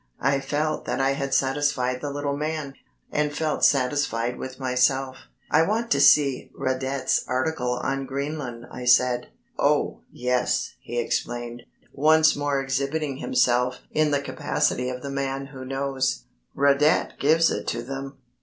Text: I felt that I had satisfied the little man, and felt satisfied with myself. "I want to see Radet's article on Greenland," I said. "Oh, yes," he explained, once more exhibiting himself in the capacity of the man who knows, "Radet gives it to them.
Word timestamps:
I 0.19 0.39
felt 0.39 0.85
that 0.85 0.99
I 0.99 1.11
had 1.11 1.31
satisfied 1.31 2.01
the 2.01 2.09
little 2.09 2.35
man, 2.35 2.73
and 3.11 3.31
felt 3.31 3.63
satisfied 3.63 4.35
with 4.39 4.59
myself. 4.59 5.27
"I 5.51 5.61
want 5.61 5.91
to 5.91 6.01
see 6.01 6.49
Radet's 6.57 7.23
article 7.27 7.73
on 7.83 8.07
Greenland," 8.07 8.65
I 8.71 8.83
said. 8.85 9.27
"Oh, 9.59 10.01
yes," 10.11 10.73
he 10.81 10.97
explained, 10.99 11.65
once 11.93 12.35
more 12.35 12.59
exhibiting 12.59 13.17
himself 13.17 13.81
in 13.91 14.09
the 14.09 14.21
capacity 14.23 14.89
of 14.89 15.03
the 15.03 15.11
man 15.11 15.45
who 15.53 15.63
knows, 15.63 16.23
"Radet 16.55 17.19
gives 17.19 17.51
it 17.51 17.67
to 17.67 17.83
them. 17.83 18.17